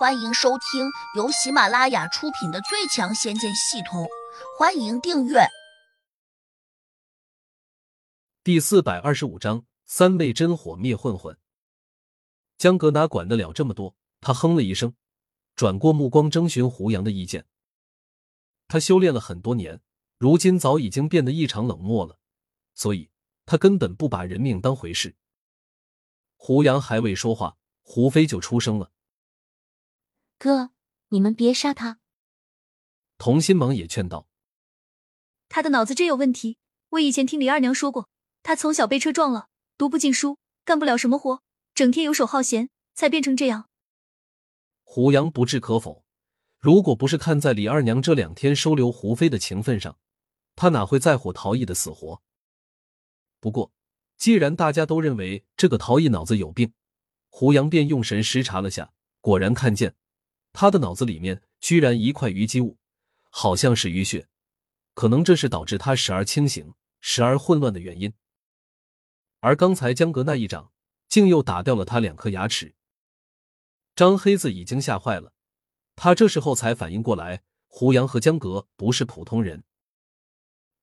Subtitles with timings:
[0.00, 4.04] 欢迎收听由喜马拉雅出品的《最强仙剑系统》，
[4.58, 5.40] 欢迎订阅。
[8.42, 11.36] 第四百二十五章：三昧真火灭混混。
[12.56, 13.94] 江格哪管得了这么多？
[14.22, 14.94] 他哼了一声，
[15.54, 17.44] 转过目光征询胡杨的意见。
[18.68, 19.82] 他修炼了很多年，
[20.16, 22.18] 如今早已经变得异常冷漠了，
[22.72, 23.10] 所以
[23.44, 25.14] 他根本不把人命当回事。
[26.36, 28.90] 胡杨还未说话，胡飞就出声了。
[30.40, 30.70] 哥，
[31.08, 31.98] 你们别杀他。
[33.18, 34.26] 童心萌也劝道
[35.50, 36.56] ：“他的脑子真有问题。
[36.88, 38.08] 我以前听李二娘说过，
[38.42, 41.42] 他从小被车撞了，读不进书，干不了什么活，
[41.74, 43.68] 整天游手好闲，才变成这样。”
[44.82, 46.06] 胡杨不置可否。
[46.58, 49.98] 如果不是看在李二娘这两天收留胡飞的情分上，
[50.56, 52.22] 他哪会在乎陶艺的死活？
[53.40, 53.70] 不过，
[54.16, 56.72] 既然大家都认为这个陶艺脑子有病，
[57.28, 59.94] 胡杨便用神识查了下，果然看见。
[60.52, 62.78] 他的脑子里面居然一块淤积物，
[63.30, 64.28] 好像是淤血，
[64.94, 68.12] 可能这是导致他时而清醒、时而混乱的原因。
[69.40, 70.72] 而刚才江格那一掌，
[71.08, 72.74] 竟又打掉了他两颗牙齿。
[73.96, 75.32] 张黑子已经吓坏了，
[75.96, 79.64] 他这时候才反应过来，胡杨和江格不是普通人。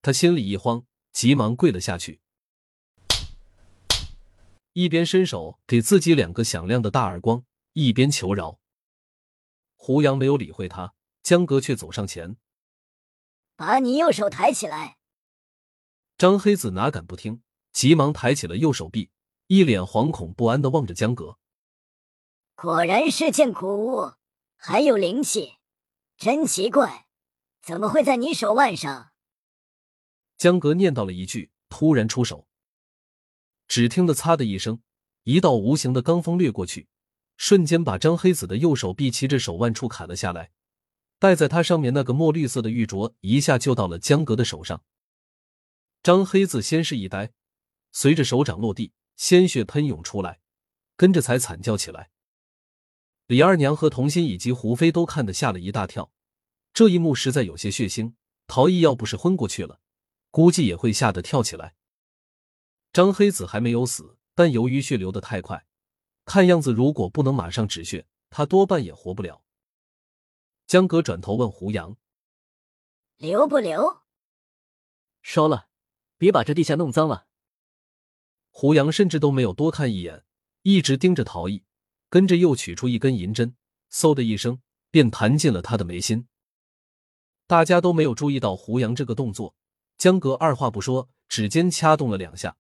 [0.02, 2.22] 他心里一慌，急忙跪了下去，
[4.74, 7.44] 一边伸手给自己两个响亮的大耳光，
[7.74, 8.60] 一边求饶。
[9.88, 10.94] 胡杨没有理会他，
[11.24, 12.36] 江哥却走上前，
[13.56, 14.98] 把你右手抬起来。
[16.18, 19.12] 张黑子哪敢不听，急忙抬起了右手臂，
[19.46, 21.40] 一脸惶恐不安的望着江哥。
[22.56, 24.12] 果然是件古物，
[24.58, 25.54] 还有灵气，
[26.18, 27.08] 真奇怪，
[27.62, 29.14] 怎么会在你手腕上？
[30.36, 32.46] 江哥念叨了一句，突然出手，
[33.70, 34.82] 只听得“擦”的一声，
[35.24, 36.90] 一道无形的罡风掠过去。
[37.38, 40.52] 瞬间把张黑子的右手臂骑着手腕处砍了下来，
[41.20, 44.84] 戴在他上面那个墨绿色的玉镯一下就到了江格的手上。
[46.04, 47.32] 张黑子先是一呆，
[47.92, 50.40] 随着手掌落地，鲜血喷涌出来，
[50.96, 52.10] 跟着才惨叫起来。
[53.28, 56.12] 李二娘和童心以及胡飞都看得吓了一大跳，
[56.74, 58.14] 这一幕实在有些血腥。
[58.48, 59.82] 陶艺要不是昏过去了，
[60.32, 61.76] 估计也会吓得跳起来。
[62.94, 65.67] 张黑子还没有死，但由于血流的太快。
[66.28, 69.42] 看样子，如果不能马上止血，他多半也活不了。
[70.68, 71.96] 江哥转头问胡杨
[73.16, 74.02] ：“留不留？
[75.24, 75.70] 烧了，
[76.18, 77.28] 别把这地下弄脏了。”
[78.52, 80.26] 胡杨甚至都没有多看一眼，
[80.64, 81.64] 一直盯着陶艺，
[82.10, 83.56] 跟着又取出一根银针，
[83.90, 84.62] 嗖的一声
[84.92, 86.28] 便弹进了他的眉心。
[87.48, 89.56] 大家都没有注意到胡杨这个动作，
[89.98, 92.58] 江哥二话不说，指尖掐动了两下，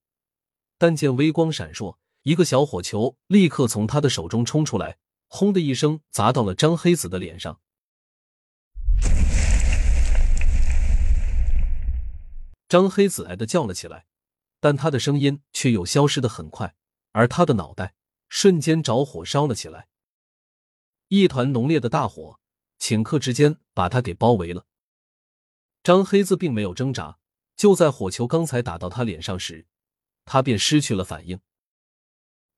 [0.77, 1.97] 但见微光闪烁。
[2.27, 7.61] 一个小火球立刻从他的手中冲出来，轰的一声砸到了张黑子的脸上。
[12.67, 14.07] 张黑子哎的叫了起来，
[14.59, 16.75] 但他的声音却又消失的很快，
[17.13, 17.95] 而他的脑袋
[18.27, 19.88] 瞬间着火烧了起来，
[21.07, 22.41] 一团浓烈的大火
[22.77, 24.65] 顷刻之间把他给包围了。
[25.81, 27.19] 张黑子并没有挣扎，
[27.55, 29.65] 就在火球刚才打到他脸上时，
[30.25, 31.39] 他便失去了反应。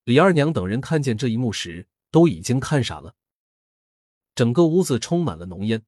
[0.10, 3.14] 李二娘等人看见这一幕时，都已经看傻了。
[4.34, 5.86] 整个屋子充满了浓烟，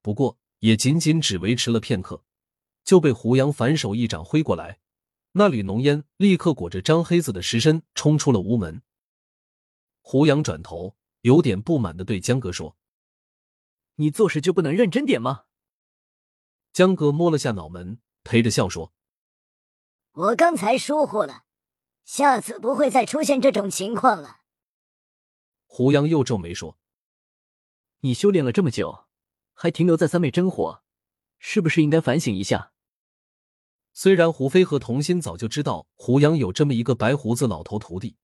[0.00, 2.24] 不过也仅仅只维持了片刻，
[2.82, 4.80] 就被胡杨反手一掌挥过来，
[5.32, 8.80] 那缕浓烟立刻裹着张黑子的尸身冲出了屋门。
[10.00, 12.78] 胡杨转头，有点不满的对江哥说
[13.96, 15.42] ：“你做事就不能认真点吗？”
[16.72, 18.94] 江哥摸了下脑门，陪着笑说
[20.12, 21.44] ：“我刚才疏忽了。”
[22.04, 24.40] 下次不会再出现这种情况了。
[25.66, 26.78] 胡杨又皱眉说
[28.00, 29.06] ：“你修炼了这么久，
[29.54, 30.82] 还停留在三昧真火，
[31.38, 32.72] 是不是应该反省一下？”
[33.94, 38.16] 虽然胡飞和童心早就知道胡杨有这么一个白胡子老头徒弟，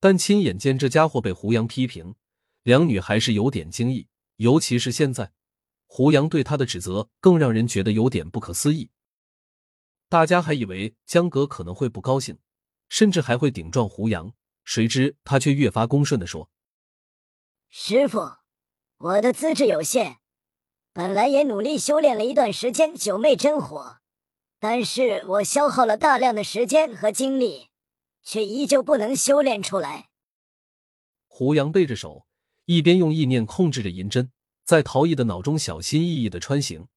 [0.00, 2.14] 但亲眼见这家伙被胡杨批评，
[2.62, 4.08] 两女还是有点惊异。
[4.36, 5.32] 尤其是现在，
[5.86, 8.90] 胡杨对他的指责更让人觉得有点不可思议。
[10.08, 12.38] 大家还以为江格可能会不高兴。
[12.88, 14.32] 甚至还会顶撞胡杨，
[14.64, 16.50] 谁知他却越发恭顺的说
[17.68, 18.38] ：“师傅，
[18.98, 20.18] 我的资质有限，
[20.92, 23.98] 本来也努力修炼了一段时间九妹真火，
[24.58, 27.68] 但是我消耗了大量的时间和精力，
[28.22, 30.08] 却依旧不能修炼出来。”
[31.26, 32.26] 胡杨背着手，
[32.64, 34.32] 一边用意念控制着银针，
[34.64, 36.88] 在陶艺的脑中小心翼翼的穿行，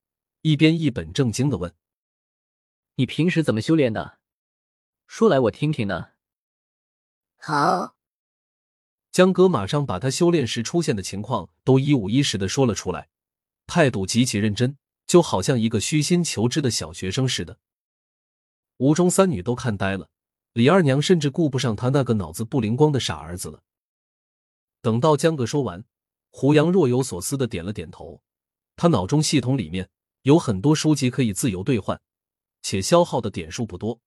[0.41, 1.75] 一边一本正经的问
[2.95, 4.19] ：“你平时怎么修炼的？”
[5.13, 6.11] 说来我听听呢。
[7.35, 7.97] 好。
[9.11, 13.09] 江哥马上把他修炼时出现的情况都一五一十的说了出来，
[13.67, 17.59] 态度极其认真，就好像一个虚心求知的小学生似的。
[18.77, 20.07] 吴中三女都看呆了，
[20.53, 23.61] 李二娘甚至顾不上他那个脑子不灵光的傻儿子了。
[24.81, 25.83] 等到江哥说完，
[26.29, 28.23] 胡杨若有所思的点了点头。
[28.77, 29.89] 他脑中系统里面
[30.21, 31.99] 有很多书籍可以自由兑换，
[32.61, 33.99] 且消耗的点数不多。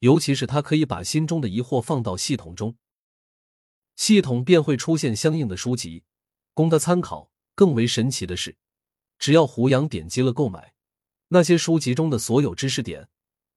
[0.00, 2.76] 尤其是他可以把心中的疑惑放到系统中，
[3.96, 6.04] 系统便会出现相应的书籍
[6.52, 7.30] 供他参考。
[7.56, 8.56] 更为神奇的是，
[9.18, 10.72] 只要胡杨点击了购买，
[11.28, 13.10] 那些书籍中的所有知识点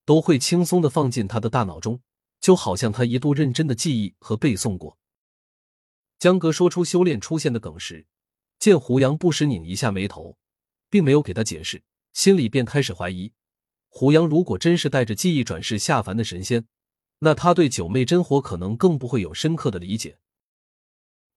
[0.04, 2.02] 都会轻松的放进他的大脑中，
[2.42, 4.98] 就好像他一度认真的记忆和背诵过。
[6.20, 8.06] 江哥说出修炼出现的梗时，
[8.60, 10.38] 见胡杨不时拧一下眉头，
[10.90, 11.82] 并没有给他解释，
[12.12, 13.32] 心里便开始怀疑。
[13.96, 16.66] 胡杨如果真是带着记忆转世下凡的神仙，
[17.20, 20.18] 那他对九妹真火可能更不会有深刻的理解。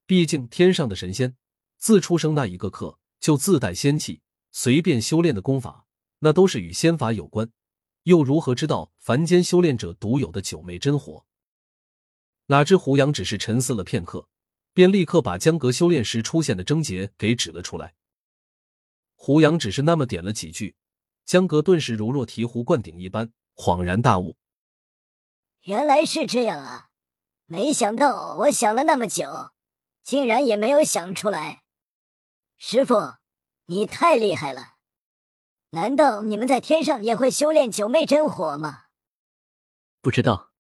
[0.06, 1.37] 毕竟天上的神仙
[1.76, 4.23] 自出生那一个刻就自带仙气，
[4.53, 5.87] 随便修炼的功法
[6.20, 7.53] 那都是与仙法有关，
[8.05, 11.26] 又如何知道凡间修炼者独有的九妹真火？
[12.47, 14.31] 哪知胡杨只是沉思了片刻，
[14.73, 17.94] 便立刻把江阁修炼时出现的症结给指了出来。
[19.14, 20.75] 胡杨只是那么点了几句。
[21.26, 24.37] 江哥顿时如若醍醐灌顶一般，恍然大悟。
[25.62, 26.90] 原来是这样啊！
[27.46, 29.50] 没想到我想了那么久，
[30.05, 31.64] 竟然也没有想出来。
[32.56, 33.17] 师傅，
[33.64, 34.76] 你太厉害了！
[35.70, 38.84] 难道你们在天上也会修炼九妹真火吗？
[40.00, 40.52] 不知道。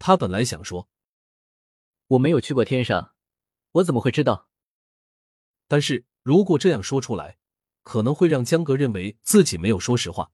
[0.00, 0.88] 他本来想说，
[2.08, 3.14] 我没有去过天上，
[3.70, 4.48] 我怎么会知道？
[5.68, 7.38] 但是如果这样说出来。
[7.82, 10.30] 可能会让江格认为自己没有说实话，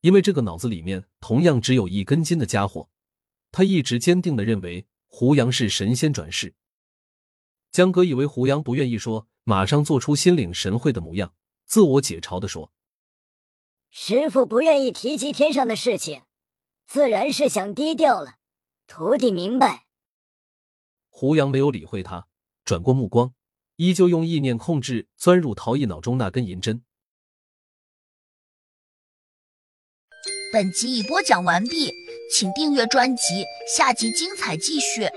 [0.00, 2.88] 因为这个脑子里面同样只有一根筋的家伙，
[3.50, 6.54] 他一直坚定的认为胡杨是神仙转世。
[7.70, 11.34] 江格以为胡杨不愿意说，马上做出心领神会的模样，
[11.64, 12.72] 自我解嘲的说
[13.90, 16.22] ：“师傅不愿意提及天上的事情，
[16.86, 18.36] 自然是想低调了。
[18.86, 19.86] 徒弟明白。”
[21.08, 22.26] 胡杨没有理会他，
[22.64, 23.34] 转过目光。
[23.80, 26.82] 依旧用意念控制，钻入陶艺脑中那根银针。
[30.52, 31.90] 本集已播讲完毕，
[32.30, 33.22] 请订阅专辑，
[33.74, 35.08] 下集精彩继续。